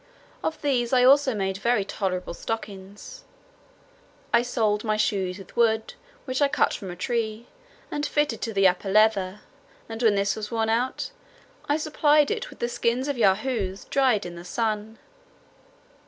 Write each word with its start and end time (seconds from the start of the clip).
Of 0.43 0.59
these 0.63 0.91
I 0.93 1.03
also 1.03 1.35
made 1.35 1.57
very 1.57 1.85
tolerable 1.85 2.33
stockings. 2.33 3.23
I 4.33 4.41
soled 4.41 4.83
my 4.83 4.97
shoes 4.97 5.37
with 5.37 5.55
wood, 5.55 5.93
which 6.25 6.41
I 6.41 6.47
cut 6.47 6.73
from 6.73 6.89
a 6.89 6.95
tree, 6.95 7.45
and 7.91 8.03
fitted 8.03 8.41
to 8.41 8.51
the 8.51 8.67
upper 8.67 8.89
leather; 8.89 9.41
and 9.87 10.01
when 10.01 10.15
this 10.15 10.35
was 10.35 10.49
worn 10.49 10.69
out, 10.69 11.11
I 11.69 11.77
supplied 11.77 12.31
it 12.31 12.49
with 12.49 12.57
the 12.57 12.67
skins 12.67 13.07
of 13.07 13.15
Yahoos 13.19 13.85
dried 13.85 14.25
in 14.25 14.33
the 14.35 14.43
sun. 14.43 14.97